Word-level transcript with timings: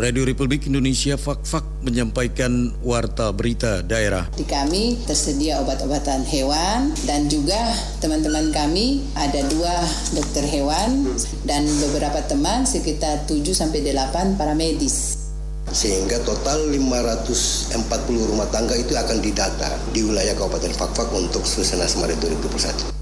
Radio 0.00 0.24
Republik 0.24 0.64
Indonesia 0.64 1.20
Fak-Fak 1.20 1.84
menyampaikan 1.84 2.72
warta 2.80 3.28
berita 3.36 3.84
daerah. 3.84 4.32
Di 4.32 4.48
kami 4.48 4.96
tersedia 5.04 5.60
obat-obatan 5.60 6.24
hewan 6.24 6.96
dan 7.04 7.28
juga 7.28 7.60
teman-teman 8.00 8.48
kami 8.48 9.04
ada 9.12 9.44
dua 9.52 9.76
dokter 10.16 10.48
hewan 10.48 11.04
dan 11.44 11.68
beberapa 11.84 12.24
teman 12.24 12.64
sekitar 12.64 13.28
7 13.28 13.44
sampai 13.52 13.84
8 13.84 14.40
para 14.40 14.56
medis 14.56 15.20
sehingga 15.70 16.18
total 16.26 16.66
540 16.66 17.78
rumah 18.08 18.48
tangga 18.50 18.74
itu 18.74 18.96
akan 18.96 19.22
didata 19.22 19.70
di 19.94 20.02
wilayah 20.02 20.34
Kabupaten 20.34 20.74
Fakfak 20.74 21.12
untuk 21.14 21.46
Susana 21.46 21.86
Semarit 21.86 22.18
2021. 22.18 22.99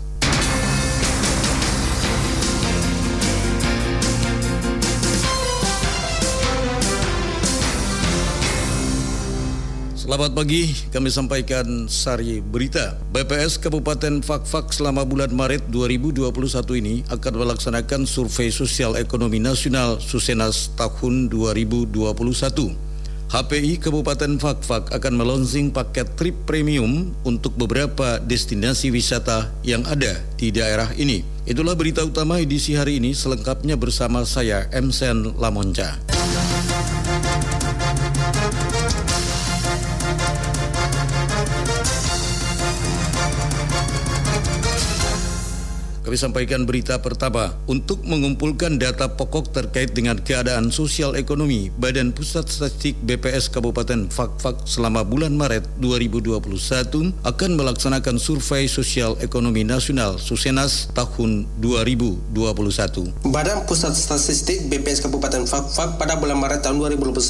Selamat 10.08 10.32
pagi, 10.32 10.72
kami 10.88 11.12
sampaikan 11.12 11.84
sari 11.84 12.40
berita. 12.40 12.96
BPS 13.12 13.60
Kabupaten 13.60 14.24
Fakfak 14.24 14.72
selama 14.72 15.04
bulan 15.04 15.28
Maret 15.28 15.68
2021 15.68 16.32
ini 16.80 17.04
akan 17.12 17.44
melaksanakan 17.44 18.08
survei 18.08 18.48
sosial 18.48 18.96
ekonomi 18.96 19.36
nasional 19.36 20.00
Susenas 20.00 20.72
tahun 20.80 21.28
2021. 21.28 21.92
HPI 23.28 23.84
Kabupaten 23.84 24.40
Fakfak 24.40 24.96
akan 24.96 25.12
melonsing 25.12 25.68
paket 25.68 26.08
trip 26.16 26.32
premium 26.48 27.12
untuk 27.28 27.52
beberapa 27.60 28.16
destinasi 28.16 28.88
wisata 28.88 29.52
yang 29.60 29.84
ada 29.84 30.24
di 30.40 30.48
daerah 30.48 30.88
ini. 30.96 31.20
Itulah 31.44 31.76
berita 31.76 32.00
utama 32.00 32.40
edisi 32.40 32.72
hari 32.72 32.96
ini 32.96 33.12
selengkapnya 33.12 33.76
bersama 33.76 34.24
saya 34.24 34.72
Emsen 34.72 35.36
Lamonca. 35.36 36.07
Kami 46.08 46.16
sampaikan 46.16 46.64
berita 46.64 46.96
pertama. 47.04 47.52
Untuk 47.68 48.00
mengumpulkan 48.00 48.80
data 48.80 49.12
pokok 49.12 49.52
terkait 49.52 49.92
dengan 49.92 50.16
keadaan 50.16 50.72
sosial 50.72 51.12
ekonomi, 51.20 51.68
Badan 51.68 52.16
Pusat 52.16 52.48
Statistik 52.48 52.96
BPS 53.04 53.52
Kabupaten 53.52 54.08
Fakfak 54.08 54.64
selama 54.64 55.04
bulan 55.04 55.36
Maret 55.36 55.68
2021 55.84 57.12
akan 57.12 57.50
melaksanakan 57.60 58.16
survei 58.16 58.72
sosial 58.72 59.20
ekonomi 59.20 59.68
nasional 59.68 60.16
Susenas 60.16 60.88
tahun 60.96 61.44
2021. 61.60 63.28
Badan 63.28 63.68
Pusat 63.68 63.92
Statistik 63.92 64.64
BPS 64.72 65.04
Kabupaten 65.04 65.44
Fakfak 65.44 66.00
pada 66.00 66.16
bulan 66.16 66.40
Maret 66.40 66.64
tahun 66.64 66.88
2021 66.88 67.20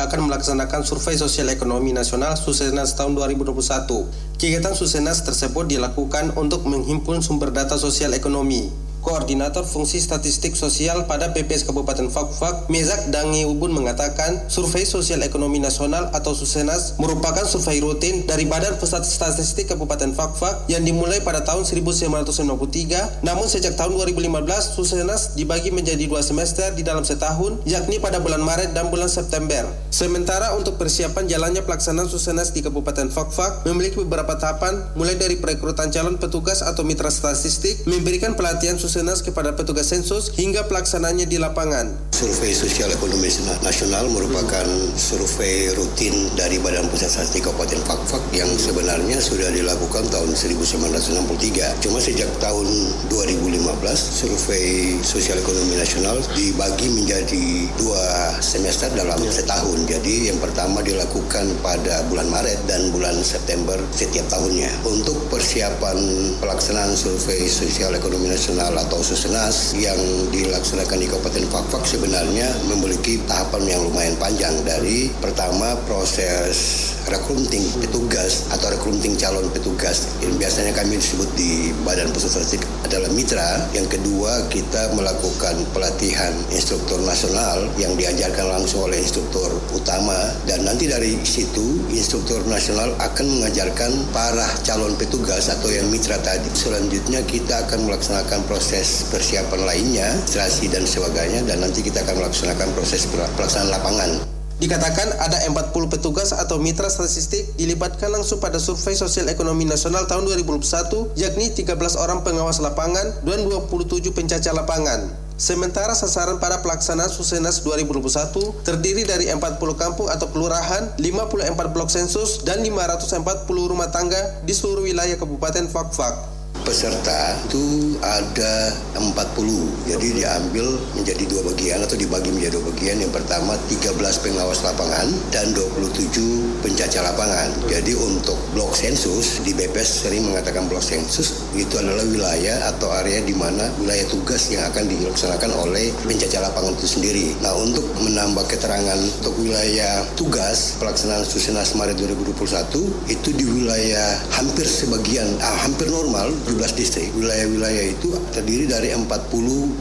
akan 0.00 0.20
melaksanakan 0.32 0.80
survei 0.80 1.20
sosial 1.20 1.52
ekonomi 1.52 1.92
nasional 1.92 2.40
Susenas 2.40 2.96
tahun 2.96 3.20
2021. 3.20 4.32
Kegiatan 4.34 4.74
Susenas 4.74 5.22
tersebut 5.22 5.70
dilakukan 5.70 6.34
untuk 6.34 6.66
menghimpun 6.66 7.22
sumber 7.22 7.54
data 7.54 7.78
sosial 7.78 8.13
ekonomi 8.14 8.70
Koordinator 9.04 9.68
Fungsi 9.68 10.00
Statistik 10.00 10.56
Sosial 10.56 11.04
pada 11.04 11.36
PPS 11.36 11.68
Kabupaten 11.68 12.08
Fakfak, 12.08 12.72
Mezak 12.72 13.12
Dangi 13.12 13.44
Ubun 13.44 13.76
mengatakan, 13.76 14.48
Survei 14.48 14.88
Sosial 14.88 15.20
Ekonomi 15.20 15.60
Nasional 15.60 16.08
atau 16.16 16.32
Susenas 16.32 16.96
merupakan 16.96 17.44
survei 17.44 17.84
rutin 17.84 18.24
dari 18.24 18.48
Badan 18.48 18.80
Pusat 18.80 19.04
Statistik 19.04 19.68
Kabupaten 19.68 20.16
Fakfak 20.16 20.72
yang 20.72 20.88
dimulai 20.88 21.20
pada 21.20 21.44
tahun 21.44 21.68
1993, 21.68 23.20
namun 23.20 23.44
sejak 23.44 23.76
tahun 23.76 23.92
2015 23.92 24.72
Susenas 24.72 25.36
dibagi 25.36 25.68
menjadi 25.68 26.08
dua 26.08 26.24
semester 26.24 26.72
di 26.72 26.80
dalam 26.80 27.04
setahun, 27.04 27.60
yakni 27.68 28.00
pada 28.00 28.24
bulan 28.24 28.40
Maret 28.40 28.72
dan 28.72 28.88
bulan 28.88 29.12
September. 29.12 29.68
Sementara 29.92 30.56
untuk 30.56 30.80
persiapan 30.80 31.28
jalannya 31.28 31.60
pelaksanaan 31.60 32.08
Susenas 32.08 32.56
di 32.56 32.64
Kabupaten 32.64 33.12
Fakfak 33.12 33.68
memiliki 33.68 34.00
beberapa 34.00 34.40
tahapan, 34.40 34.96
mulai 34.96 35.20
dari 35.20 35.36
perekrutan 35.36 35.92
calon 35.92 36.16
petugas 36.16 36.64
atau 36.64 36.88
mitra 36.88 37.12
statistik, 37.12 37.84
memberikan 37.84 38.32
pelatihan 38.32 38.80
Susenas 38.80 38.93
Susenas 38.94 39.26
kepada 39.26 39.50
petugas 39.50 39.90
sensus 39.90 40.30
hingga 40.38 40.70
pelaksananya 40.70 41.26
di 41.26 41.34
lapangan. 41.34 42.14
Survei 42.14 42.54
Sosial 42.54 42.94
Ekonomi 42.94 43.26
Nasional 43.66 44.06
merupakan 44.06 44.62
survei 44.94 45.74
rutin 45.74 46.14
dari 46.38 46.62
Badan 46.62 46.86
Pusat 46.86 47.10
Statistik 47.10 47.50
Kabupaten 47.50 47.82
Fakfak 47.82 48.22
yang 48.30 48.46
sebenarnya 48.54 49.18
sudah 49.18 49.50
dilakukan 49.50 50.06
tahun 50.14 50.30
1963. 50.38 51.82
Cuma 51.82 51.98
sejak 51.98 52.30
tahun 52.38 52.70
2015 53.10 53.66
survei 53.98 54.94
Sosial 55.02 55.42
Ekonomi 55.42 55.74
Nasional 55.74 56.22
dibagi 56.38 56.86
menjadi 56.94 57.66
dua 57.74 58.38
semester 58.38 58.94
dalam 58.94 59.18
setahun. 59.26 59.90
Jadi 59.90 60.30
yang 60.30 60.38
pertama 60.38 60.86
dilakukan 60.86 61.50
pada 61.66 62.06
bulan 62.06 62.30
Maret 62.30 62.62
dan 62.70 62.94
bulan 62.94 63.18
September 63.26 63.74
setiap 63.90 64.30
tahunnya. 64.30 64.70
Untuk 64.86 65.18
persiapan 65.34 65.98
pelaksanaan 66.38 66.94
survei 66.94 67.42
Sosial 67.50 67.98
Ekonomi 67.98 68.30
Nasional 68.30 68.83
atau 68.84 69.00
Susenas 69.00 69.72
yang 69.74 69.98
dilaksanakan 70.28 70.98
di 71.00 71.08
Kabupaten 71.08 71.44
Fakfak 71.48 71.88
sebenarnya 71.88 72.52
memiliki 72.68 73.18
tahapan 73.24 73.64
yang 73.64 73.80
lumayan 73.88 74.16
panjang 74.20 74.54
dari 74.62 75.08
pertama 75.18 75.74
proses 75.88 76.93
recruiting 77.08 77.64
petugas 77.80 78.50
atau 78.52 78.68
recruiting 78.74 79.16
calon 79.16 79.48
petugas 79.50 80.10
yang 80.20 80.36
biasanya 80.36 80.76
kami 80.76 81.00
disebut 81.00 81.28
di 81.38 81.72
Badan 81.86 82.12
Pusat 82.12 82.30
Statistik 82.40 82.62
adalah 82.84 83.08
mitra. 83.16 83.64
Yang 83.72 83.98
kedua 83.98 84.50
kita 84.52 84.92
melakukan 84.92 85.56
pelatihan 85.72 86.32
instruktur 86.52 87.00
nasional 87.06 87.64
yang 87.80 87.96
diajarkan 87.96 88.60
langsung 88.60 88.90
oleh 88.90 89.00
instruktur 89.00 89.48
utama 89.72 90.16
dan 90.44 90.66
nanti 90.66 90.90
dari 90.90 91.16
situ 91.24 91.80
instruktur 91.94 92.42
nasional 92.50 92.92
akan 93.00 93.26
mengajarkan 93.40 93.92
para 94.12 94.44
calon 94.66 94.92
petugas 95.00 95.48
atau 95.48 95.70
yang 95.70 95.88
mitra 95.88 96.18
tadi. 96.20 96.50
Selanjutnya 96.52 97.22
kita 97.24 97.64
akan 97.68 97.88
melaksanakan 97.88 98.44
proses 98.50 99.08
persiapan 99.08 99.62
lainnya, 99.64 100.08
administrasi 100.34 100.66
dan 100.72 100.82
sebagainya 100.82 101.40
dan 101.46 101.62
nanti 101.62 101.80
kita 101.84 102.02
akan 102.02 102.26
melaksanakan 102.26 102.68
proses 102.74 103.06
pelaksanaan 103.06 103.70
lapangan. 103.70 104.33
Dikatakan 104.62 105.18
ada 105.18 105.42
40 105.50 105.74
petugas 105.90 106.30
atau 106.30 106.62
mitra 106.62 106.86
statistik 106.86 107.58
dilibatkan 107.58 108.14
langsung 108.14 108.38
pada 108.38 108.62
survei 108.62 108.94
sosial 108.94 109.26
ekonomi 109.26 109.66
nasional 109.66 110.06
tahun 110.06 110.30
2021, 110.30 111.18
yakni 111.18 111.50
13 111.50 111.74
orang 111.98 112.22
pengawas 112.22 112.62
lapangan 112.62 113.18
dan 113.26 113.38
27 113.50 114.14
pencacar 114.14 114.54
lapangan. 114.54 115.10
Sementara 115.34 115.98
sasaran 115.98 116.38
para 116.38 116.62
pelaksanaan 116.62 117.10
Susenas 117.10 117.66
2021 117.66 118.62
terdiri 118.62 119.02
dari 119.02 119.26
40 119.26 119.58
kampung 119.74 120.06
atau 120.06 120.30
kelurahan, 120.30 120.94
54 121.02 121.74
blok 121.74 121.90
sensus, 121.90 122.46
dan 122.46 122.62
540 122.62 123.50
rumah 123.50 123.90
tangga 123.90 124.38
di 124.46 124.54
seluruh 124.54 124.86
wilayah 124.86 125.18
Kabupaten 125.18 125.66
Fakfak 125.66 126.33
peserta 126.64 127.36
itu 127.46 127.94
ada 128.00 128.72
40 128.96 129.84
jadi 129.84 130.08
diambil 130.16 130.66
menjadi 130.96 131.24
dua 131.28 131.42
bagian 131.52 131.84
atau 131.84 131.96
dibagi 132.00 132.32
menjadi 132.32 132.56
dua 132.56 132.72
bagian. 132.72 132.96
Yang 133.04 133.12
pertama 133.20 133.52
13 133.68 134.24
pengawas 134.24 134.64
lapangan 134.64 135.06
dan 135.28 135.52
27 135.52 136.64
pencaca 136.64 137.00
lapangan. 137.04 137.48
Jadi 137.68 137.92
untuk 137.92 138.40
blok 138.56 138.72
sensus 138.72 139.44
di 139.44 139.52
BPS 139.52 140.08
sering 140.08 140.24
mengatakan 140.24 140.66
blok 140.66 140.80
sensus 140.80 141.44
itu 141.52 141.76
adalah 141.76 142.02
wilayah 142.08 142.72
atau 142.74 142.88
area 143.04 143.20
di 143.20 143.36
mana 143.36 143.68
wilayah 143.78 144.08
tugas 144.08 144.48
yang 144.48 144.64
akan 144.72 144.88
dilaksanakan 144.88 145.50
oleh 145.62 145.92
pencaca 146.02 146.40
lapangan 146.40 146.72
itu 146.80 146.88
sendiri. 146.88 147.26
Nah 147.44 147.52
untuk 147.60 147.84
menambah 148.00 148.48
keterangan 148.48 148.98
untuk 149.20 149.36
wilayah 149.38 150.02
tugas 150.16 150.80
pelaksanaan 150.80 151.22
Susenas 151.28 151.76
Maret 151.76 152.00
2021 152.00 153.12
itu 153.12 153.28
di 153.36 153.44
wilayah 153.44 154.16
hampir 154.32 154.64
sebagian 154.64 155.28
ah, 155.44 155.68
hampir 155.68 155.92
normal 155.92 156.32
17 156.54 156.78
distrik. 156.78 157.10
Wilayah-wilayah 157.18 157.84
itu 157.90 158.14
terdiri 158.30 158.70
dari 158.70 158.94
40 158.94 159.06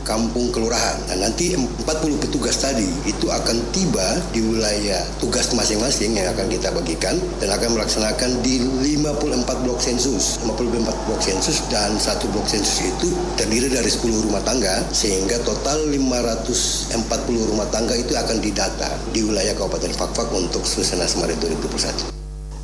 kampung 0.01 0.49
kelurahan. 0.49 0.97
Dan 1.05 1.21
nanti 1.21 1.53
40 1.53 1.85
petugas 2.17 2.57
tadi 2.57 2.89
itu 3.05 3.29
akan 3.29 3.57
tiba 3.69 4.17
di 4.33 4.41
wilayah 4.41 5.05
tugas 5.21 5.53
masing-masing 5.53 6.17
yang 6.17 6.33
akan 6.33 6.49
kita 6.49 6.73
bagikan 6.73 7.15
dan 7.37 7.53
akan 7.53 7.77
melaksanakan 7.77 8.41
di 8.41 8.57
54 8.97 9.63
blok 9.63 9.79
sensus. 9.79 10.41
54 10.41 11.05
blok 11.05 11.21
sensus 11.21 11.61
dan 11.69 11.93
satu 12.01 12.25
blok 12.33 12.49
sensus 12.49 12.81
itu 12.81 13.13
terdiri 13.37 13.69
dari 13.69 13.87
10 13.87 14.25
rumah 14.25 14.41
tangga 14.41 14.81
sehingga 14.89 15.37
total 15.45 15.85
540 15.93 17.49
rumah 17.53 17.69
tangga 17.69 17.93
itu 17.93 18.17
akan 18.17 18.41
didata 18.41 18.89
di 19.13 19.21
wilayah 19.21 19.53
Kabupaten 19.53 19.93
Fakfak 19.93 20.33
untuk 20.33 20.65
Susana 20.65 21.05
Semarit 21.05 21.37
2021. 21.37 22.22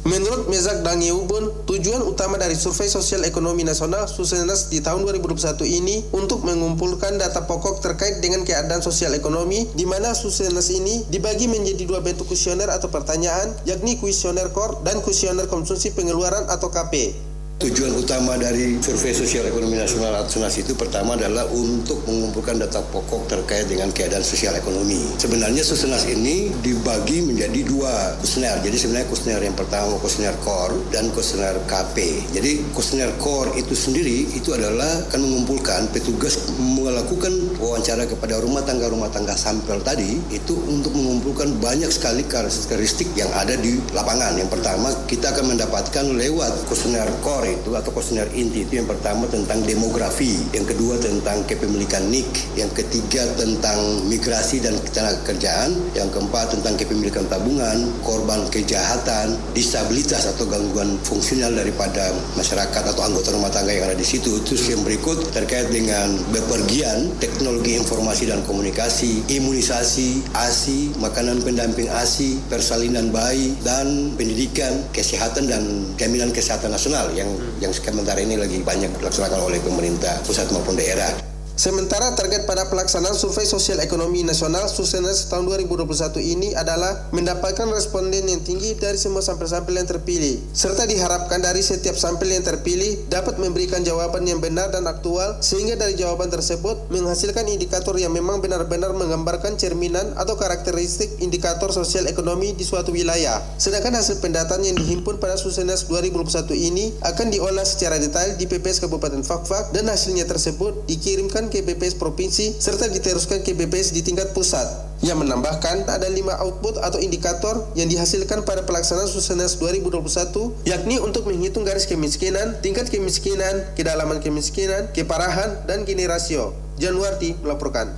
Menurut 0.09 0.49
Mezak 0.49 0.81
Dangiubun, 0.81 1.69
tujuan 1.69 2.01
utama 2.01 2.41
dari 2.41 2.57
Survei 2.57 2.89
Sosial 2.89 3.29
Ekonomi 3.29 3.61
Nasional 3.61 4.09
Susenas 4.09 4.65
di 4.65 4.81
tahun 4.81 5.05
2021 5.05 5.61
ini 5.69 6.01
untuk 6.17 6.41
mengumpulkan 6.49 7.21
data 7.21 7.45
pokok 7.45 7.77
terkait 7.77 8.17
dengan 8.17 8.41
keadaan 8.41 8.81
sosial 8.81 9.13
ekonomi 9.13 9.69
di 9.77 9.85
mana 9.85 10.17
Susenas 10.17 10.73
ini 10.73 11.05
dibagi 11.13 11.45
menjadi 11.45 11.85
dua 11.85 12.01
bentuk 12.01 12.25
kuesioner 12.25 12.73
atau 12.73 12.89
pertanyaan 12.89 13.53
yakni 13.69 14.01
kuesioner 14.01 14.49
core 14.49 14.81
dan 14.81 14.97
kuesioner 15.05 15.45
konsumsi 15.45 15.93
pengeluaran 15.93 16.49
atau 16.49 16.73
KP. 16.73 17.28
Tujuan 17.59 17.91
utama 17.91 18.39
dari 18.39 18.79
survei 18.79 19.11
sosial 19.11 19.43
ekonomi 19.51 19.75
nasional 19.75 20.15
atau 20.15 20.39
SUNAS 20.39 20.63
itu 20.63 20.79
pertama 20.79 21.19
adalah 21.19 21.43
untuk 21.51 21.99
mengumpulkan 22.07 22.55
data 22.55 22.79
pokok 22.79 23.27
terkait 23.27 23.67
dengan 23.67 23.91
keadaan 23.91 24.23
sosial 24.23 24.55
ekonomi. 24.55 24.95
Sebenarnya 25.19 25.59
SUNAS 25.67 26.07
ini 26.07 26.55
dibagi 26.63 27.19
menjadi 27.19 27.59
dua 27.67 28.15
kuesioner. 28.23 28.63
Jadi 28.63 28.79
sebenarnya 28.79 29.11
kuesioner 29.11 29.43
yang 29.43 29.59
pertama 29.59 29.99
kuesioner 29.99 30.39
core 30.39 30.71
dan 30.95 31.11
kuesioner 31.11 31.59
KP. 31.67 32.23
Jadi 32.31 32.63
kuesioner 32.71 33.11
core 33.19 33.51
itu 33.59 33.75
sendiri 33.75 34.31
itu 34.39 34.55
adalah 34.55 35.11
akan 35.11 35.19
mengumpulkan 35.19 35.91
petugas 35.91 36.39
melakukan 36.63 37.59
wawancara 37.59 38.07
kepada 38.07 38.39
rumah 38.39 38.63
tangga 38.63 38.87
rumah 38.87 39.11
tangga 39.11 39.35
sampel 39.35 39.83
tadi 39.83 40.15
itu 40.31 40.55
untuk 40.63 40.95
mengumpulkan 40.95 41.59
banyak 41.59 41.91
sekali 41.91 42.23
karakteristik 42.23 43.11
yang 43.19 43.27
ada 43.35 43.59
di 43.59 43.83
lapangan. 43.91 44.39
Yang 44.39 44.47
pertama 44.55 44.95
kita 45.11 45.35
akan 45.35 45.59
mendapatkan 45.59 46.05
lewat 46.15 46.55
kuesioner 46.71 47.11
core 47.19 47.48
itu 47.49 47.73
atau 47.73 47.89
kuesioner 47.89 48.29
inti 48.37 48.63
itu 48.63 48.79
yang 48.79 48.87
pertama 48.87 49.25
tentang 49.27 49.61
demografi, 49.65 50.37
yang 50.53 50.65
kedua 50.65 50.95
tentang 51.01 51.41
kepemilikan 51.49 52.05
NIK, 52.07 52.55
yang 52.55 52.71
ketiga 52.71 53.25
tentang 53.35 54.05
migrasi 54.07 54.61
dan 54.61 54.77
ketenaga 54.79 55.19
kerjaan, 55.25 55.73
yang 55.97 56.07
keempat 56.13 56.53
tentang 56.55 56.77
kepemilikan 56.77 57.25
tabungan, 57.27 57.89
korban 58.05 58.45
kejahatan, 58.53 59.35
disabilitas 59.53 60.29
atau 60.29 60.45
gangguan 60.45 60.95
fungsional 61.03 61.51
daripada 61.53 62.13
masyarakat 62.37 62.83
atau 62.95 63.01
anggota 63.03 63.33
rumah 63.33 63.51
tangga 63.51 63.73
yang 63.73 63.89
ada 63.89 63.97
di 63.97 64.05
situ. 64.05 64.41
Terus 64.45 64.69
yang 64.69 64.81
berikut 64.85 65.33
terkait 65.33 65.69
dengan 65.73 66.13
bepergian, 66.29 67.11
teknologi 67.17 67.75
informasi 67.75 68.29
dan 68.29 68.41
komunikasi, 68.45 69.25
imunisasi, 69.27 70.23
ASI, 70.35 70.93
makanan 71.01 71.41
pendamping 71.41 71.89
ASI, 71.89 72.37
persalinan 72.47 73.09
bayi, 73.09 73.55
dan 73.65 74.13
pendidikan, 74.15 74.85
kesehatan 74.93 75.49
dan 75.49 75.63
jaminan 75.95 76.29
kesehatan 76.31 76.71
nasional 76.71 77.09
yang 77.15 77.29
yang 77.59 77.71
sementara 77.75 78.19
ini 78.21 78.39
lagi 78.39 78.59
banyak 78.63 78.91
dilaksanakan 78.99 79.39
oleh 79.47 79.59
pemerintah 79.63 80.19
pusat 80.23 80.47
maupun 80.51 80.75
daerah. 80.75 81.11
Sementara 81.59 82.15
target 82.15 82.47
pada 82.47 82.71
pelaksanaan 82.71 83.19
Survei 83.19 83.43
Sosial 83.43 83.83
Ekonomi 83.83 84.23
Nasional 84.23 84.71
Susenas 84.71 85.27
tahun 85.27 85.43
2021 85.67 86.15
ini 86.23 86.55
adalah 86.55 87.11
mendapatkan 87.11 87.67
responden 87.67 88.31
yang 88.31 88.39
tinggi 88.39 88.79
dari 88.79 88.95
semua 88.95 89.19
sampel-sampel 89.19 89.75
yang 89.75 89.83
terpilih, 89.83 90.39
serta 90.55 90.87
diharapkan 90.87 91.43
dari 91.43 91.59
setiap 91.59 91.99
sampel 91.99 92.31
yang 92.31 92.47
terpilih 92.47 93.03
dapat 93.11 93.43
memberikan 93.43 93.83
jawaban 93.83 94.23
yang 94.23 94.39
benar 94.39 94.71
dan 94.71 94.87
aktual 94.87 95.43
sehingga 95.43 95.75
dari 95.75 95.99
jawaban 95.99 96.31
tersebut 96.31 96.87
menghasilkan 96.95 97.43
indikator 97.51 97.99
yang 97.99 98.15
memang 98.15 98.39
benar-benar 98.39 98.95
menggambarkan 98.95 99.59
cerminan 99.59 100.15
atau 100.15 100.39
karakteristik 100.39 101.19
indikator 101.19 101.75
sosial 101.75 102.07
ekonomi 102.07 102.55
di 102.55 102.63
suatu 102.63 102.95
wilayah. 102.95 103.43
Sedangkan 103.59 103.99
hasil 103.99 104.23
pendataan 104.23 104.63
yang 104.63 104.79
dihimpun 104.79 105.19
pada 105.19 105.35
Susenas 105.35 105.91
2021 105.91 106.55
ini 106.55 106.95
akan 107.03 107.27
diolah 107.35 107.67
secara 107.67 107.99
detail 107.99 108.39
di 108.39 108.47
PPS 108.47 108.79
Kabupaten 108.79 109.27
Fakfak 109.27 109.75
dan 109.75 109.91
hasilnya 109.91 110.23
tersebut 110.23 110.87
dikirimkan 110.87 111.48
ke 111.49 111.65
BPS 111.65 111.97
provinsi 111.97 112.55
serta 112.61 112.87
diteruskan 112.87 113.43
ke 113.43 113.57
BPS 113.57 113.91
di 113.91 114.05
tingkat 114.05 114.31
pusat. 114.31 114.63
Yang 114.99 115.23
menambahkan 115.23 115.87
ada 115.87 116.07
lima 116.11 116.35
output 116.43 116.77
atau 116.79 116.99
indikator 116.99 117.67
yang 117.73 117.87
dihasilkan 117.87 118.43
pada 118.43 118.67
pelaksanaan 118.67 119.07
Susenas 119.07 119.55
2021 119.57 120.67
yakni 120.67 120.99
untuk 120.99 121.25
menghitung 121.25 121.63
garis 121.63 121.87
kemiskinan, 121.87 122.59
tingkat 122.59 122.91
kemiskinan, 122.91 123.63
kedalaman 123.73 124.19
kemiskinan, 124.19 124.91
keparahan, 124.91 125.63
dan 125.65 125.87
gini 125.87 126.03
rasio. 126.03 126.51
Januarti 126.77 127.35
melaporkan. 127.43 127.91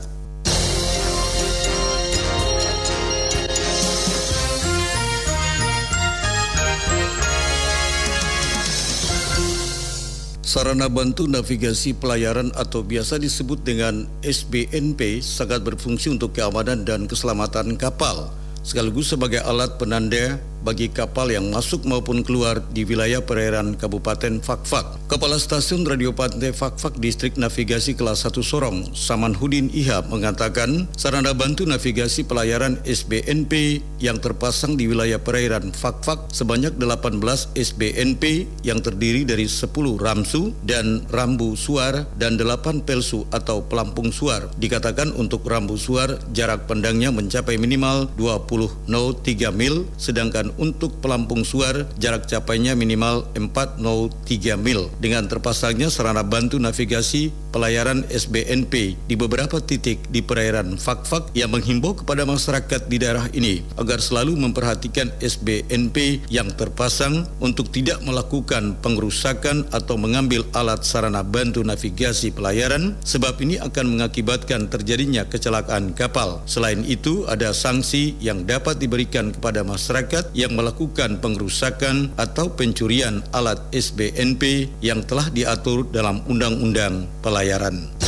Sarana 10.52 10.92
bantu 10.92 11.32
navigasi 11.32 11.96
pelayaran 11.96 12.52
atau 12.60 12.84
biasa 12.84 13.16
disebut 13.24 13.64
dengan 13.64 14.04
SBNP 14.20 15.24
sangat 15.24 15.64
berfungsi 15.64 16.12
untuk 16.12 16.36
keamanan 16.36 16.84
dan 16.84 17.08
keselamatan 17.08 17.80
kapal 17.80 18.28
sekaligus 18.60 19.16
sebagai 19.16 19.40
alat 19.48 19.80
penanda 19.80 20.36
bagi 20.62 20.94
kapal 20.94 21.34
yang 21.34 21.50
masuk 21.50 21.84
maupun 21.90 22.22
keluar 22.22 22.62
di 22.70 22.86
wilayah 22.86 23.20
perairan 23.20 23.74
Kabupaten 23.74 24.40
Fakfak. 24.46 25.10
Kepala 25.10 25.42
Stasiun 25.42 25.84
Radio 25.84 26.14
Pantai 26.14 26.54
Fakfak 26.54 27.02
Distrik 27.02 27.36
Navigasi 27.36 27.98
Kelas 27.98 28.24
1 28.24 28.40
Sorong, 28.46 28.94
Samanhudin 28.94 29.74
Ihab 29.74 30.14
mengatakan 30.14 30.86
sarana 30.94 31.34
bantu 31.34 31.66
navigasi 31.66 32.24
pelayaran 32.24 32.78
SBNP 32.86 33.82
yang 33.98 34.22
terpasang 34.22 34.78
di 34.78 34.86
wilayah 34.86 35.18
perairan 35.18 35.74
Fakfak 35.74 36.30
sebanyak 36.30 36.78
18 36.78 37.18
SBNP 37.58 38.46
yang 38.62 38.80
terdiri 38.80 39.26
dari 39.26 39.50
10 39.50 39.74
ramsu 39.98 40.54
dan 40.62 41.04
rambu 41.10 41.58
suar 41.58 42.06
dan 42.22 42.38
8 42.38 42.86
pelsu 42.86 43.26
atau 43.34 43.66
pelampung 43.66 44.14
suar. 44.14 44.48
Dikatakan 44.62 45.18
untuk 45.18 45.44
rambu 45.50 45.76
suar 45.76 46.22
jarak 46.32 46.70
pandangnya 46.70 47.10
mencapai 47.10 47.58
minimal 47.58 48.08
20 48.16 48.86
3 48.88 49.52
mil 49.52 49.90
sedangkan 49.98 50.51
untuk 50.58 51.00
pelampung 51.04 51.44
suar 51.46 51.88
jarak 52.02 52.28
capainya 52.28 52.74
minimal 52.74 53.28
403 53.36 54.58
mil 54.60 54.90
dengan 55.00 55.28
terpasangnya 55.30 55.88
sarana 55.88 56.26
bantu 56.26 56.58
navigasi 56.58 57.32
pelayaran 57.52 58.08
SBNP 58.08 58.96
di 59.06 59.16
beberapa 59.20 59.60
titik 59.60 60.00
di 60.10 60.24
perairan 60.24 60.80
Fakfak 60.80 61.36
yang 61.36 61.52
menghimbau 61.52 61.94
kepada 62.00 62.24
masyarakat 62.24 62.88
di 62.88 62.98
daerah 62.98 63.28
ini 63.36 63.62
agar 63.76 64.00
selalu 64.00 64.40
memperhatikan 64.40 65.12
SBNP 65.20 66.24
yang 66.32 66.50
terpasang 66.56 67.28
untuk 67.44 67.70
tidak 67.70 68.00
melakukan 68.08 68.80
pengerusakan 68.80 69.68
atau 69.76 70.00
mengambil 70.00 70.48
alat 70.56 70.82
sarana 70.88 71.22
bantu 71.22 71.62
navigasi 71.62 72.32
pelayaran 72.32 72.96
sebab 73.04 73.38
ini 73.44 73.60
akan 73.60 74.00
mengakibatkan 74.00 74.72
terjadinya 74.72 75.28
kecelakaan 75.28 75.92
kapal. 75.92 76.40
Selain 76.48 76.82
itu 76.88 77.28
ada 77.28 77.52
sanksi 77.52 78.16
yang 78.24 78.48
dapat 78.48 78.80
diberikan 78.80 79.36
kepada 79.36 79.62
masyarakat 79.68 80.32
yang 80.42 80.58
melakukan 80.58 81.22
pengerusakan 81.22 82.18
atau 82.18 82.50
pencurian 82.58 83.22
alat 83.30 83.62
SBNP 83.70 84.74
yang 84.82 85.06
telah 85.06 85.30
diatur 85.30 85.86
dalam 85.94 86.26
Undang-Undang 86.26 87.06
Pelayaran. 87.22 88.01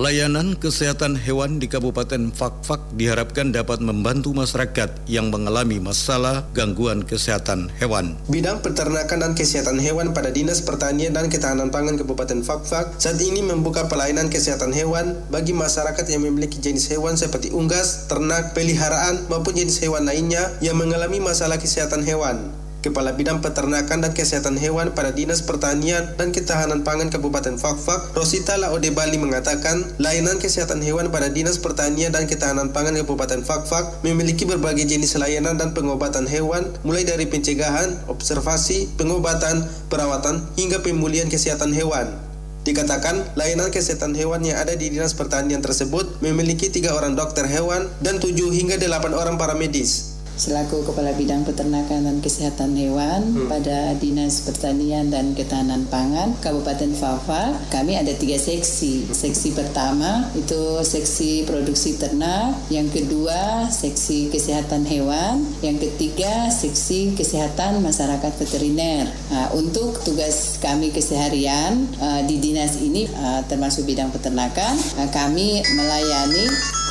Layanan 0.00 0.56
kesehatan 0.56 1.12
hewan 1.12 1.60
di 1.60 1.68
Kabupaten 1.68 2.32
Fakfak 2.32 2.80
diharapkan 2.96 3.52
dapat 3.52 3.84
membantu 3.84 4.32
masyarakat 4.32 4.96
yang 5.04 5.28
mengalami 5.28 5.76
masalah 5.76 6.48
gangguan 6.56 7.04
kesehatan 7.04 7.68
hewan. 7.76 8.16
Bidang 8.32 8.64
peternakan 8.64 9.20
dan 9.20 9.32
kesehatan 9.36 9.76
hewan 9.76 10.16
pada 10.16 10.32
Dinas 10.32 10.64
Pertanian 10.64 11.12
dan 11.12 11.28
Ketahanan 11.28 11.68
Pangan 11.68 12.00
Kabupaten 12.00 12.40
Fakfak 12.40 12.96
saat 12.96 13.20
ini 13.20 13.44
membuka 13.44 13.92
pelayanan 13.92 14.32
kesehatan 14.32 14.72
hewan 14.72 15.20
bagi 15.28 15.52
masyarakat 15.52 16.08
yang 16.08 16.24
memiliki 16.24 16.56
jenis 16.64 16.88
hewan 16.88 17.20
seperti 17.20 17.52
unggas, 17.52 18.08
ternak, 18.08 18.56
peliharaan 18.56 19.28
maupun 19.28 19.52
jenis 19.52 19.84
hewan 19.84 20.08
lainnya 20.08 20.48
yang 20.64 20.80
mengalami 20.80 21.20
masalah 21.20 21.60
kesehatan 21.60 22.08
hewan. 22.08 22.48
Kepala 22.80 23.12
Bidang 23.12 23.44
Peternakan 23.44 24.00
dan 24.00 24.16
Kesehatan 24.16 24.56
Hewan 24.56 24.96
pada 24.96 25.12
Dinas 25.12 25.44
Pertanian 25.44 26.16
dan 26.16 26.32
Ketahanan 26.32 26.80
Pangan 26.80 27.12
Kabupaten 27.12 27.60
Fakfak, 27.60 28.16
Rosita 28.16 28.56
Laode 28.56 28.88
Bali 28.96 29.20
mengatakan, 29.20 29.84
layanan 30.00 30.40
kesehatan 30.40 30.80
hewan 30.80 31.12
pada 31.12 31.28
Dinas 31.28 31.60
Pertanian 31.60 32.08
dan 32.08 32.24
Ketahanan 32.24 32.72
Pangan 32.72 32.96
Kabupaten 32.96 33.44
Fakfak 33.44 34.00
memiliki 34.00 34.48
berbagai 34.48 34.88
jenis 34.88 35.12
layanan 35.20 35.60
dan 35.60 35.76
pengobatan 35.76 36.24
hewan, 36.24 36.72
mulai 36.80 37.04
dari 37.04 37.28
pencegahan, 37.28 38.00
observasi, 38.08 38.88
pengobatan, 38.96 39.60
perawatan, 39.92 40.40
hingga 40.56 40.80
pemulihan 40.80 41.28
kesehatan 41.28 41.76
hewan. 41.76 42.16
Dikatakan, 42.64 43.36
layanan 43.36 43.68
kesehatan 43.68 44.16
hewan 44.16 44.40
yang 44.40 44.56
ada 44.56 44.72
di 44.72 44.88
Dinas 44.88 45.12
Pertanian 45.12 45.60
tersebut 45.60 46.24
memiliki 46.24 46.72
tiga 46.72 46.96
orang 46.96 47.12
dokter 47.12 47.44
hewan 47.44 47.92
dan 48.00 48.16
tujuh 48.16 48.48
hingga 48.48 48.80
delapan 48.80 49.12
orang 49.12 49.36
paramedis 49.36 50.09
selaku 50.36 50.86
Kepala 50.86 51.12
Bidang 51.14 51.42
Peternakan 51.42 52.06
dan 52.06 52.16
Kesehatan 52.18 52.74
Hewan 52.74 53.34
hmm. 53.34 53.48
pada 53.50 53.94
Dinas 53.98 54.42
Pertanian 54.46 55.10
dan 55.10 55.34
Ketahanan 55.34 55.86
Pangan 55.90 56.38
Kabupaten 56.38 56.92
Fafa. 56.94 57.56
Kami 57.70 57.98
ada 57.98 58.12
tiga 58.14 58.36
seksi. 58.38 59.10
Seksi 59.10 59.52
pertama 59.54 60.28
itu 60.38 60.80
seksi 60.82 61.44
produksi 61.44 62.00
ternak, 62.00 62.56
yang 62.72 62.88
kedua 62.88 63.68
seksi 63.68 64.30
kesehatan 64.32 64.86
hewan, 64.86 65.44
yang 65.60 65.76
ketiga 65.76 66.48
seksi 66.48 67.14
kesehatan 67.14 67.82
masyarakat 67.84 68.32
veteriner. 68.38 69.08
Nah, 69.30 69.52
untuk 69.54 70.00
tugas 70.02 70.58
kami 70.58 70.90
keseharian 70.90 71.86
uh, 72.00 72.20
di 72.24 72.40
dinas 72.40 72.80
ini 72.80 73.06
uh, 73.06 73.44
termasuk 73.46 73.86
bidang 73.86 74.10
peternakan, 74.10 74.74
uh, 74.98 75.08
kami 75.12 75.62
melayani 75.76 76.46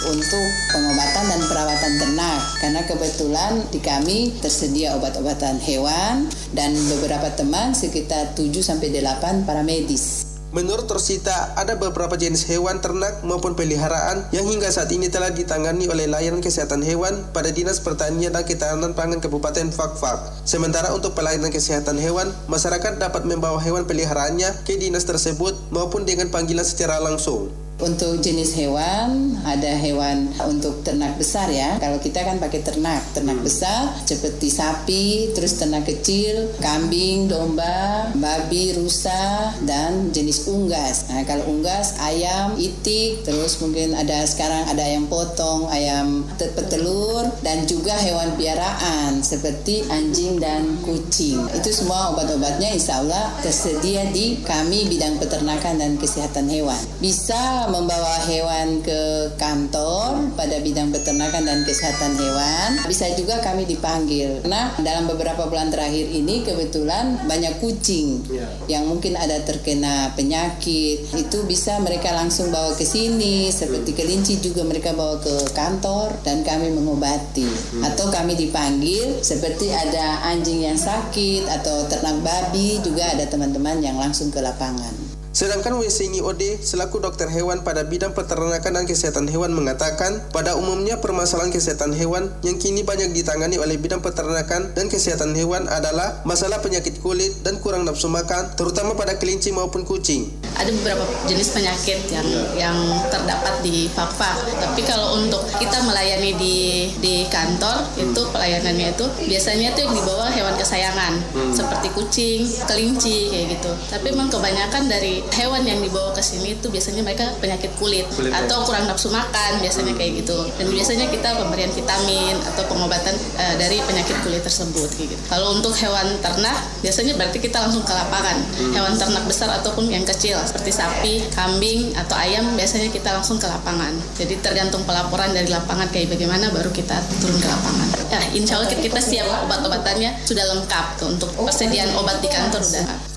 untuk 0.07 0.45
pengobatan 0.71 1.25
dan 1.27 1.41
perawatan 1.49 1.93
ternak 1.99 2.39
karena 2.63 2.81
kebetulan 2.87 3.51
di 3.73 3.79
kami 3.83 4.31
tersedia 4.39 4.95
obat-obatan 4.95 5.59
hewan 5.59 6.31
dan 6.55 6.71
beberapa 6.95 7.27
teman 7.35 7.75
sekitar 7.75 8.31
7 8.37 8.49
sampai 8.63 8.95
8 8.95 9.43
para 9.43 9.65
medis. 9.65 10.29
Menurut 10.49 10.89
Rosita, 10.89 11.53
ada 11.53 11.77
beberapa 11.77 12.17
jenis 12.17 12.49
hewan 12.49 12.81
ternak 12.81 13.21
maupun 13.21 13.53
peliharaan 13.53 14.25
yang 14.33 14.49
hingga 14.49 14.65
saat 14.73 14.89
ini 14.89 15.05
telah 15.05 15.29
ditangani 15.29 15.85
oleh 15.85 16.09
layanan 16.09 16.41
kesehatan 16.41 16.81
hewan 16.81 17.21
pada 17.29 17.53
Dinas 17.53 17.77
Pertanian 17.77 18.33
dan 18.33 18.41
Ketahanan 18.41 18.97
Pangan 18.97 19.21
Kabupaten 19.21 19.69
Fakfak. 19.69 20.17
Sementara 20.49 20.89
untuk 20.97 21.13
pelayanan 21.13 21.53
kesehatan 21.53 22.01
hewan, 22.01 22.33
masyarakat 22.49 22.97
dapat 22.97 23.29
membawa 23.29 23.61
hewan 23.61 23.85
peliharaannya 23.85 24.65
ke 24.65 24.81
dinas 24.81 25.05
tersebut 25.05 25.53
maupun 25.69 26.09
dengan 26.09 26.33
panggilan 26.33 26.65
secara 26.65 26.97
langsung. 26.97 27.68
Untuk 27.79 28.19
jenis 28.19 28.59
hewan, 28.59 29.39
ada 29.47 29.71
hewan 29.79 30.27
untuk 30.51 30.83
ternak 30.83 31.15
besar 31.15 31.47
ya. 31.47 31.79
Kalau 31.79 31.95
kita 32.03 32.27
kan 32.27 32.35
pakai 32.35 32.59
ternak, 32.59 32.99
ternak 33.15 33.39
besar 33.39 33.95
seperti 34.03 34.51
sapi, 34.51 35.31
terus 35.31 35.55
ternak 35.55 35.87
kecil, 35.87 36.51
kambing, 36.59 37.31
domba, 37.31 38.11
babi, 38.19 38.75
rusa, 38.75 39.55
dan 39.63 40.11
jenis 40.11 40.51
unggas. 40.51 41.07
Nah, 41.07 41.23
kalau 41.23 41.47
unggas, 41.47 41.95
ayam, 42.03 42.59
itik, 42.59 43.23
terus 43.23 43.63
mungkin 43.63 43.95
ada 43.95 44.27
sekarang 44.27 44.67
ada 44.67 44.83
ayam 44.83 45.07
potong, 45.07 45.71
ayam 45.71 46.27
petelur, 46.35 47.31
dan 47.39 47.63
juga 47.63 47.95
hewan 47.95 48.35
piaraan 48.35 49.23
seperti 49.23 49.87
anjing 49.87 50.35
dan 50.35 50.83
kucing. 50.83 51.39
Itu 51.55 51.71
semua 51.71 52.11
obat-obatnya 52.11 52.75
insya 52.75 52.99
Allah 52.99 53.31
tersedia 53.39 54.03
di 54.11 54.43
kami 54.43 54.91
bidang 54.91 55.15
peternakan 55.15 55.79
dan 55.79 55.95
kesehatan 55.95 56.51
hewan. 56.51 56.75
Bisa 56.99 57.68
membawa 57.69 58.21
hewan 58.25 58.81
ke 58.81 59.33
kantor 59.37 60.33
pada 60.33 60.61
bidang 60.61 60.89
peternakan 60.93 61.45
dan 61.45 61.59
kesehatan 61.63 62.17
hewan. 62.17 62.69
Bisa 62.85 63.09
juga 63.13 63.39
kami 63.41 63.65
dipanggil. 63.65 64.41
Karena 64.45 64.73
dalam 64.81 65.09
beberapa 65.09 65.45
bulan 65.47 65.69
terakhir 65.69 66.09
ini 66.09 66.41
kebetulan 66.45 67.29
banyak 67.29 67.61
kucing 67.61 68.25
ya. 68.29 68.45
yang 68.67 68.89
mungkin 68.89 69.15
ada 69.15 69.41
terkena 69.45 70.13
penyakit. 70.13 71.09
Itu 71.15 71.45
bisa 71.45 71.77
mereka 71.81 72.13
langsung 72.13 72.49
bawa 72.49 72.73
ke 72.75 72.85
sini. 72.85 73.49
Seperti 73.49 73.93
kelinci 73.93 74.41
juga 74.41 74.65
mereka 74.65 74.93
bawa 74.93 75.21
ke 75.21 75.53
kantor 75.53 76.13
dan 76.21 76.45
kami 76.45 76.73
mengobati. 76.73 77.47
Hmm. 77.47 77.85
Atau 77.85 78.09
kami 78.13 78.35
dipanggil 78.35 79.21
seperti 79.21 79.69
ada 79.73 80.25
anjing 80.29 80.65
yang 80.65 80.77
sakit 80.77 81.45
atau 81.49 81.85
ternak 81.89 82.21
babi 82.21 82.81
juga 82.81 83.09
ada 83.09 83.25
teman-teman 83.25 83.81
yang 83.81 83.97
langsung 83.97 84.29
ke 84.29 84.41
lapangan. 84.41 85.08
Sedangkan 85.29 85.77
Wesini 85.77 86.25
Ode 86.25 86.57
selaku 86.57 86.97
dokter 86.97 87.29
hewan 87.29 87.61
pada 87.61 87.85
bidang 87.85 88.17
peternakan 88.17 88.81
dan 88.81 88.85
kesehatan 88.89 89.29
hewan 89.29 89.53
mengatakan 89.53 90.25
pada 90.33 90.57
umumnya 90.57 90.97
permasalahan 90.97 91.53
kesehatan 91.53 91.93
hewan 91.93 92.33
yang 92.41 92.57
kini 92.57 92.81
banyak 92.81 93.13
ditangani 93.13 93.61
oleh 93.61 93.77
bidang 93.77 94.01
peternakan 94.01 94.73
dan 94.73 94.89
kesehatan 94.89 95.37
hewan 95.37 95.69
adalah 95.69 96.25
masalah 96.25 96.57
penyakit 96.65 96.97
kulit 97.05 97.29
dan 97.45 97.61
kurang 97.61 97.85
nafsu 97.85 98.09
makan 98.09 98.57
terutama 98.57 98.97
pada 98.97 99.21
kelinci 99.21 99.53
maupun 99.53 99.85
kucing. 99.85 100.33
Ada 100.57 100.73
beberapa 100.75 101.05
jenis 101.29 101.55
penyakit 101.55 101.99
yang 102.09 102.27
yang 102.57 102.77
terdapat 103.13 103.61
di 103.61 103.85
Fakfak. 103.87 104.43
Tapi 104.59 104.81
kalau 104.83 105.21
untuk 105.21 105.45
kita 105.61 105.77
melayani 105.85 106.35
di 106.35 106.89
di 106.99 107.29
kantor 107.29 107.85
itu 107.95 108.21
pelayanannya 108.33 108.97
itu 108.97 109.05
biasanya 109.29 109.77
itu 109.77 109.79
yang 109.87 109.93
dibawa 109.93 110.27
hewan 110.33 110.57
kesayangan 110.57 111.13
hmm. 111.37 111.53
seperti 111.53 111.87
kucing, 111.95 112.43
kelinci 112.65 113.29
kayak 113.31 113.55
gitu. 113.55 113.71
Tapi 113.87 114.11
memang 114.11 114.27
kebanyakan 114.27 114.89
dari 114.89 115.19
hewan 115.33 115.63
yang 115.65 115.79
dibawa 115.79 116.11
ke 116.13 116.21
sini 116.23 116.57
itu 116.57 116.67
biasanya 116.69 117.01
mereka 117.05 117.29
penyakit 117.39 117.71
kulit, 117.77 118.05
kulit 118.13 118.31
atau 118.33 118.61
ya. 118.61 118.65
kurang 118.65 118.85
nafsu 118.89 119.09
makan 119.11 119.61
biasanya 119.61 119.93
hmm. 119.93 119.99
kayak 119.99 120.11
gitu. 120.23 120.37
Dan 120.57 120.65
biasanya 120.71 121.05
kita 121.11 121.29
pemberian 121.37 121.71
vitamin 121.71 122.35
atau 122.53 122.63
pengobatan 122.69 123.15
uh, 123.37 123.55
dari 123.57 123.81
penyakit 123.83 124.17
kulit 124.25 124.41
tersebut 124.41 124.89
kayak 124.95 125.15
gitu. 125.15 125.23
Kalau 125.29 125.57
untuk 125.57 125.73
hewan 125.77 126.07
ternak 126.23 126.57
biasanya 126.81 127.13
berarti 127.17 127.37
kita 127.41 127.57
langsung 127.59 127.83
ke 127.83 127.93
lapangan. 127.93 128.37
Hmm. 128.57 128.71
Hewan 128.73 128.93
ternak 128.95 129.23
besar 129.27 129.49
ataupun 129.51 129.91
yang 129.91 130.05
kecil 130.07 130.39
seperti 130.45 130.71
sapi, 130.73 131.13
kambing 131.33 131.93
atau 131.97 132.15
ayam 132.17 132.45
biasanya 132.55 132.89
kita 132.89 133.11
langsung 133.13 133.37
ke 133.37 133.47
lapangan. 133.47 133.91
Jadi 134.17 134.39
tergantung 134.39 134.81
pelaporan 134.85 135.31
dari 135.33 135.49
lapangan 135.51 135.89
kayak 135.93 136.13
bagaimana 136.13 136.49
baru 136.53 136.69
kita 136.73 136.95
turun 137.19 137.37
ke 137.37 137.47
lapangan. 137.47 137.87
Ya, 138.09 138.21
insya 138.33 138.57
Allah 138.57 138.69
kita 138.71 139.01
siap 139.01 139.27
obat-obatannya 139.45 140.25
sudah 140.25 140.45
lengkap 140.55 140.85
tuh 140.97 141.07
untuk 141.13 141.29
persediaan 141.37 141.93
obat 141.99 142.17
di 142.23 142.29
kantor 142.31 142.61
udah. 142.61 143.08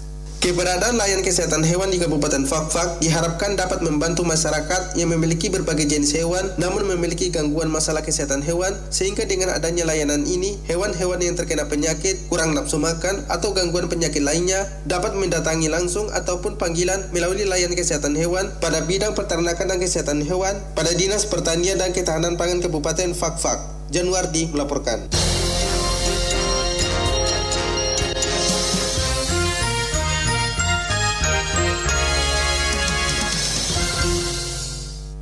Keberadaan 0.42 0.98
layan 0.98 1.22
kesehatan 1.22 1.62
hewan 1.62 1.94
di 1.94 2.02
Kabupaten 2.02 2.42
Fakfak 2.50 2.98
diharapkan 2.98 3.54
dapat 3.54 3.78
membantu 3.78 4.26
masyarakat 4.26 4.98
yang 4.98 5.14
memiliki 5.14 5.46
berbagai 5.46 5.86
jenis 5.86 6.18
hewan 6.18 6.50
namun 6.58 6.82
memiliki 6.82 7.30
gangguan 7.30 7.70
masalah 7.70 8.02
kesehatan 8.02 8.42
hewan 8.42 8.74
sehingga 8.90 9.22
dengan 9.22 9.54
adanya 9.54 9.86
layanan 9.86 10.26
ini 10.26 10.58
hewan-hewan 10.66 11.22
yang 11.22 11.38
terkena 11.38 11.70
penyakit, 11.70 12.26
kurang 12.26 12.58
nafsu 12.58 12.82
makan 12.82 13.22
atau 13.30 13.54
gangguan 13.54 13.86
penyakit 13.86 14.18
lainnya 14.18 14.66
dapat 14.82 15.14
mendatangi 15.14 15.70
langsung 15.70 16.10
ataupun 16.10 16.58
panggilan 16.58 17.06
melalui 17.14 17.46
layanan 17.46 17.78
kesehatan 17.78 18.18
hewan 18.18 18.50
pada 18.58 18.82
bidang 18.82 19.14
peternakan 19.14 19.70
dan 19.70 19.78
kesehatan 19.78 20.26
hewan 20.26 20.58
pada 20.74 20.90
Dinas 20.90 21.22
Pertanian 21.22 21.78
dan 21.78 21.94
Ketahanan 21.94 22.34
Pangan 22.34 22.58
Kabupaten 22.58 23.14
Fakfak. 23.14 23.62
Januardi 23.94 24.50
melaporkan. 24.50 25.06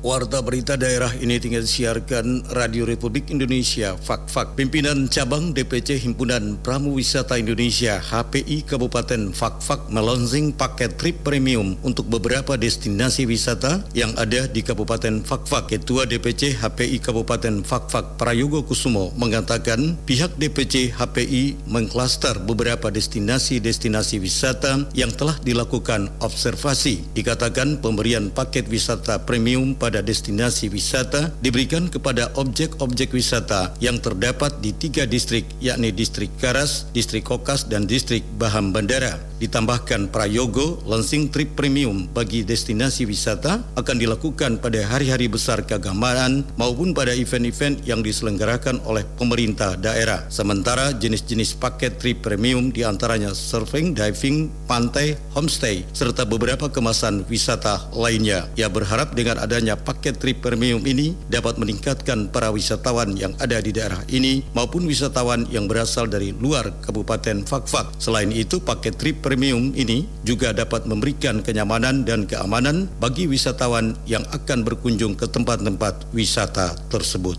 Warta 0.00 0.40
berita 0.40 0.80
daerah 0.80 1.12
ini 1.20 1.36
tinggal 1.36 1.68
siarkan 1.68 2.48
Radio 2.56 2.88
Republik 2.88 3.28
Indonesia 3.28 4.00
Fak-Fak 4.00 4.56
Pimpinan 4.56 5.12
Cabang 5.12 5.52
DPC 5.52 6.00
Himpunan 6.00 6.56
Pramu 6.64 6.96
Wisata 6.96 7.36
Indonesia 7.36 8.00
HPI 8.00 8.64
Kabupaten 8.64 9.36
Fak-Fak 9.36 9.92
melonsing 9.92 10.56
paket 10.56 10.96
trip 10.96 11.20
premium 11.20 11.76
untuk 11.84 12.08
beberapa 12.08 12.56
destinasi 12.56 13.28
wisata 13.28 13.84
yang 13.92 14.16
ada 14.16 14.48
di 14.48 14.64
Kabupaten 14.64 15.20
Fak-Fak. 15.20 15.68
Ketua 15.68 16.08
DPC 16.08 16.56
HPI 16.56 17.04
Kabupaten 17.04 17.60
Fak-Fak 17.60 18.16
Prayogo 18.16 18.64
Kusumo 18.64 19.12
mengatakan 19.20 20.00
pihak 20.08 20.32
DPC 20.40 20.96
HPI 20.96 21.68
mengklaster 21.68 22.40
beberapa 22.40 22.88
destinasi-destinasi 22.88 24.16
wisata 24.16 24.80
yang 24.96 25.12
telah 25.12 25.36
dilakukan 25.44 26.08
observasi. 26.24 27.04
Dikatakan 27.12 27.84
pemberian 27.84 28.32
paket 28.32 28.64
wisata 28.64 29.28
premium 29.28 29.76
pada 29.76 29.89
pada 29.90 30.06
destinasi 30.06 30.70
wisata 30.70 31.34
diberikan 31.42 31.90
kepada 31.90 32.30
objek-objek 32.38 33.10
wisata 33.10 33.74
yang 33.82 33.98
terdapat 33.98 34.62
di 34.62 34.70
tiga 34.70 35.02
distrik, 35.02 35.42
yakni 35.58 35.90
distrik 35.90 36.30
Karas, 36.38 36.86
distrik 36.94 37.26
Kokas, 37.26 37.66
dan 37.66 37.90
distrik 37.90 38.22
Baham 38.38 38.70
Bandara. 38.70 39.29
Ditambahkan 39.40 40.12
Prayogo, 40.12 40.84
launching 40.84 41.32
trip 41.32 41.56
premium 41.56 42.04
bagi 42.12 42.44
destinasi 42.44 43.08
wisata 43.08 43.64
akan 43.72 43.96
dilakukan 43.96 44.60
pada 44.60 44.84
hari-hari 44.84 45.32
besar 45.32 45.64
keagamaan 45.64 46.44
maupun 46.60 46.92
pada 46.92 47.16
event-event 47.16 47.80
yang 47.88 48.04
diselenggarakan 48.04 48.84
oleh 48.84 49.00
pemerintah 49.16 49.80
daerah. 49.80 50.28
Sementara 50.28 50.92
jenis-jenis 50.92 51.56
paket 51.56 51.96
trip 51.96 52.20
premium 52.20 52.68
di 52.68 52.84
antaranya 52.84 53.32
surfing, 53.32 53.96
diving, 53.96 54.52
pantai, 54.68 55.16
homestay, 55.32 55.88
serta 55.96 56.28
beberapa 56.28 56.68
kemasan 56.68 57.24
wisata 57.24 57.88
lainnya. 57.96 58.44
Ia 58.60 58.68
berharap 58.68 59.16
dengan 59.16 59.40
adanya 59.40 59.72
paket 59.72 60.20
trip 60.20 60.44
premium 60.44 60.84
ini 60.84 61.16
dapat 61.32 61.56
meningkatkan 61.56 62.28
para 62.28 62.52
wisatawan 62.52 63.16
yang 63.16 63.32
ada 63.40 63.56
di 63.64 63.72
daerah 63.72 64.04
ini 64.12 64.44
maupun 64.52 64.84
wisatawan 64.84 65.48
yang 65.48 65.64
berasal 65.64 66.04
dari 66.04 66.36
luar 66.36 66.76
Kabupaten 66.84 67.48
Fakfak. 67.48 67.96
Selain 67.96 68.28
itu, 68.28 68.60
paket 68.60 69.00
trip 69.00 69.29
premium 69.30 69.70
ini 69.78 70.10
juga 70.26 70.50
dapat 70.50 70.90
memberikan 70.90 71.38
kenyamanan 71.38 72.02
dan 72.02 72.26
keamanan 72.26 72.90
bagi 72.98 73.30
wisatawan 73.30 73.94
yang 74.02 74.26
akan 74.34 74.66
berkunjung 74.66 75.14
ke 75.14 75.30
tempat-tempat 75.30 76.10
wisata 76.10 76.74
tersebut. 76.90 77.38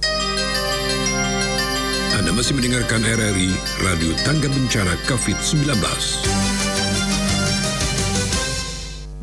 Anda 2.15 2.31
masih 2.31 2.55
mendengarkan 2.55 3.03
RRI 3.03 3.51
Radio 3.83 4.15
Tangga 4.23 4.47
Bencana 4.47 4.95
COVID-19. 5.03 5.67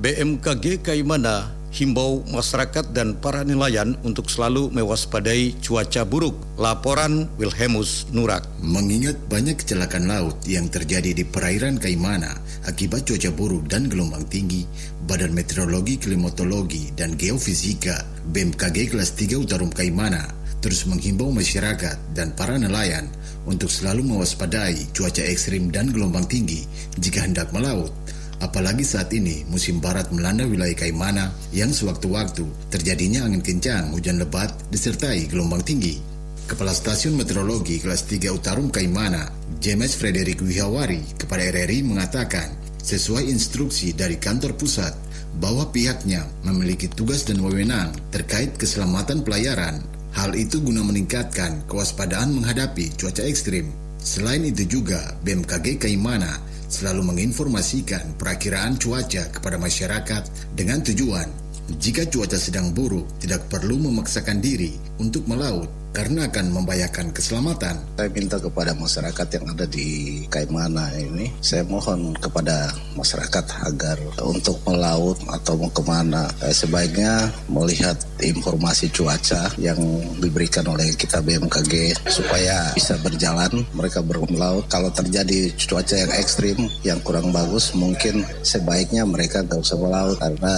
BMKG 0.05 0.85
Kaimana 0.85 1.58
himbau 1.79 2.27
masyarakat 2.27 2.91
dan 2.91 3.15
para 3.15 3.47
nelayan 3.47 3.95
untuk 4.03 4.27
selalu 4.27 4.75
mewaspadai 4.75 5.55
cuaca 5.63 6.03
buruk. 6.03 6.35
Laporan 6.59 7.31
Wilhelmus 7.39 8.11
Nurak. 8.11 8.43
Mengingat 8.59 9.15
banyak 9.31 9.63
kecelakaan 9.63 10.11
laut 10.11 10.43
yang 10.51 10.67
terjadi 10.67 11.15
di 11.15 11.23
perairan 11.23 11.79
Kaimana 11.79 12.35
akibat 12.67 13.07
cuaca 13.07 13.31
buruk 13.31 13.71
dan 13.71 13.87
gelombang 13.87 14.27
tinggi, 14.27 14.67
Badan 15.07 15.31
Meteorologi, 15.31 16.03
Klimatologi, 16.03 16.91
dan 16.99 17.15
Geofisika 17.15 18.03
BMKG 18.35 18.91
kelas 18.91 19.15
3 19.15 19.39
Utarum 19.39 19.71
Kaimana 19.71 20.35
terus 20.59 20.91
menghimbau 20.91 21.31
masyarakat 21.31 22.19
dan 22.19 22.35
para 22.35 22.59
nelayan 22.59 23.07
untuk 23.47 23.71
selalu 23.71 24.05
mewaspadai 24.05 24.91
cuaca 24.91 25.23
ekstrim 25.23 25.71
dan 25.71 25.95
gelombang 25.95 26.27
tinggi 26.27 26.67
jika 26.99 27.23
hendak 27.23 27.55
melaut 27.55 27.95
Apalagi 28.39 28.87
saat 28.87 29.11
ini 29.11 29.43
musim 29.51 29.83
barat 29.83 30.15
melanda 30.15 30.47
wilayah 30.47 30.79
Kaimana 30.79 31.35
yang 31.51 31.75
sewaktu-waktu 31.75 32.47
terjadinya 32.71 33.27
angin 33.27 33.43
kencang, 33.43 33.91
hujan 33.91 34.23
lebat, 34.23 34.55
disertai 34.71 35.27
gelombang 35.27 35.67
tinggi. 35.67 35.99
Kepala 36.47 36.73
Stasiun 36.73 37.19
Meteorologi 37.19 37.83
kelas 37.83 38.07
3 38.07 38.31
Utarum 38.33 38.71
Kaimana, 38.71 39.29
James 39.59 39.99
Frederick 39.99 40.41
Wihawari 40.41 41.03
kepada 41.19 41.45
RRI 41.51 41.83
mengatakan, 41.85 42.55
sesuai 42.79 43.29
instruksi 43.29 43.93
dari 43.93 44.17
kantor 44.17 44.57
pusat, 44.57 44.97
bahwa 45.43 45.69
pihaknya 45.69 46.25
memiliki 46.47 46.89
tugas 46.89 47.27
dan 47.27 47.43
wewenang 47.45 47.93
terkait 48.15 48.57
keselamatan 48.57 49.23
pelayaran. 49.23 49.83
Hal 50.17 50.33
itu 50.35 50.59
guna 50.65 50.81
meningkatkan 50.83 51.69
kewaspadaan 51.69 52.33
menghadapi 52.33 52.97
cuaca 52.97 53.23
ekstrim. 53.29 53.69
Selain 54.01 54.41
itu 54.41 54.65
juga 54.65 55.15
BMKG 55.27 55.79
Kaimana 55.85 56.41
selalu 56.69 57.13
menginformasikan 57.13 58.15
perakiraan 58.21 58.77
cuaca 58.77 59.33
kepada 59.33 59.57
masyarakat 59.57 60.23
dengan 60.53 60.85
tujuan 60.85 61.29
jika 61.77 62.09
cuaca 62.09 62.41
sedang 62.41 62.73
buruk 62.73 63.05
tidak 63.21 63.45
perlu 63.53 63.77
memaksakan 63.77 64.41
diri 64.41 64.73
untuk 65.01 65.29
melaut 65.29 65.69
karena 65.93 66.29
akan 66.29 66.47
membahayakan 66.55 67.11
keselamatan. 67.11 67.77
Saya 67.97 68.09
minta 68.13 68.37
kepada 68.39 68.73
masyarakat 68.77 69.27
yang 69.35 69.45
ada 69.51 69.67
di 69.67 69.89
Kaimana 70.29 70.93
ini, 70.95 71.33
saya 71.41 71.65
mohon 71.65 72.15
kepada 72.19 72.71
masyarakat 72.95 73.45
agar 73.67 73.97
untuk 74.23 74.61
melaut 74.69 75.17
atau 75.33 75.57
mau 75.57 75.71
ke 75.73 75.83
mana, 75.83 76.29
eh, 76.45 76.55
sebaiknya 76.55 77.33
melihat 77.49 77.97
informasi 78.21 78.91
cuaca 78.91 79.51
yang 79.57 79.79
diberikan 80.19 80.67
oleh 80.67 80.93
kita 80.95 81.23
BMKG 81.23 81.97
supaya 82.11 82.75
bisa 82.75 82.99
berjalan 83.01 83.65
mereka 83.73 84.03
bermelaut. 84.03 84.67
Kalau 84.69 84.91
terjadi 84.93 85.55
cuaca 85.55 85.97
yang 85.97 86.13
ekstrim, 86.19 86.59
yang 86.83 87.01
kurang 87.03 87.31
bagus, 87.31 87.73
mungkin 87.75 88.27
sebaiknya 88.43 89.07
mereka 89.07 89.43
nggak 89.47 89.63
usah 89.63 89.79
melaut 89.79 90.19
karena 90.19 90.55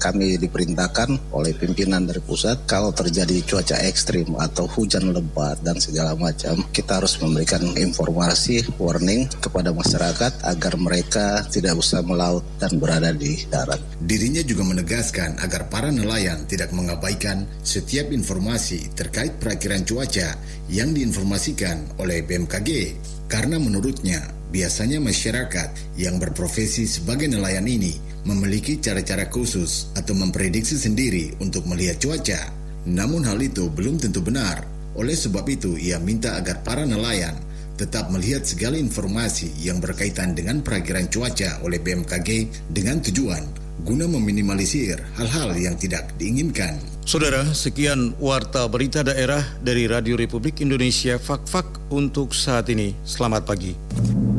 kami 0.00 0.40
diperintahkan 0.40 1.32
oleh 1.32 1.52
pimpinan 1.56 2.08
dari 2.08 2.20
pusat 2.24 2.64
kalau 2.64 2.90
terjadi 2.90 3.44
cuaca 3.44 3.76
ekstrim 3.84 4.32
atau 4.40 4.64
lebat 4.88 5.60
dan 5.62 5.78
segala 5.78 6.16
macam, 6.18 6.58
kita 6.74 6.98
harus 6.98 7.18
memberikan 7.22 7.62
informasi 7.78 8.66
warning 8.80 9.30
kepada 9.38 9.70
masyarakat 9.70 10.32
agar 10.42 10.74
mereka 10.80 11.46
tidak 11.50 11.78
usah 11.78 12.02
melaut 12.02 12.42
dan 12.58 12.76
berada 12.80 13.14
di 13.14 13.44
darat. 13.46 13.78
Dirinya 14.02 14.42
juga 14.42 14.66
menegaskan 14.66 15.38
agar 15.38 15.70
para 15.70 15.92
nelayan 15.92 16.42
tidak 16.48 16.74
mengabaikan 16.74 17.46
setiap 17.62 18.10
informasi 18.10 18.90
terkait 18.96 19.38
perakiraan 19.38 19.86
cuaca 19.86 20.34
yang 20.72 20.90
diinformasikan 20.96 22.00
oleh 22.02 22.24
BMKG 22.24 22.70
karena 23.28 23.56
menurutnya 23.56 24.20
biasanya 24.52 25.00
masyarakat 25.00 25.96
yang 25.96 26.20
berprofesi 26.20 26.84
sebagai 26.84 27.24
nelayan 27.26 27.64
ini 27.64 27.96
memiliki 28.22 28.78
cara-cara 28.78 29.26
khusus 29.26 29.90
atau 29.98 30.14
memprediksi 30.14 30.78
sendiri 30.78 31.34
untuk 31.42 31.66
melihat 31.66 31.98
cuaca. 31.98 32.40
Namun 32.86 33.22
hal 33.26 33.38
itu 33.42 33.70
belum 33.70 33.98
tentu 33.98 34.22
benar. 34.22 34.71
Oleh 34.96 35.16
sebab 35.16 35.48
itu, 35.48 35.76
ia 35.80 35.96
minta 35.96 36.36
agar 36.36 36.60
para 36.60 36.84
nelayan 36.84 37.34
tetap 37.80 38.12
melihat 38.12 38.44
segala 38.44 38.76
informasi 38.76 39.50
yang 39.58 39.80
berkaitan 39.80 40.36
dengan 40.36 40.60
perakiraan 40.60 41.08
cuaca 41.08 41.64
oleh 41.64 41.80
BMKG 41.80 42.48
dengan 42.68 43.00
tujuan 43.00 43.62
guna 43.82 44.06
meminimalisir 44.06 45.00
hal-hal 45.18 45.56
yang 45.58 45.74
tidak 45.74 46.14
diinginkan. 46.20 46.78
Saudara, 47.02 47.42
sekian 47.50 48.14
warta 48.22 48.62
berita 48.70 49.02
daerah 49.02 49.42
dari 49.58 49.90
Radio 49.90 50.14
Republik 50.14 50.62
Indonesia 50.62 51.18
Fak-Fak 51.18 51.90
untuk 51.90 52.30
saat 52.30 52.70
ini. 52.70 52.94
Selamat 53.02 53.42
pagi. 53.42 54.31